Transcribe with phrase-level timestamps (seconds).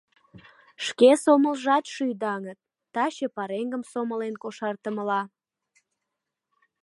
[0.85, 2.59] Шке сомылжат шӱй даҥыт:
[2.93, 5.21] таче пареҥгым сомылен кошартымыла.